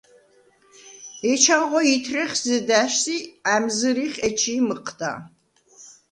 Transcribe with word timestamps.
ეჩანღო 1.31 1.79
ითრეხ 1.93 2.31
ზედა̈შს 2.43 3.03
ი 3.15 3.17
ა̈მზჷრიხ 3.53 4.13
ეჩი̄ 4.27 4.57
მჷჴდა. 4.67 5.11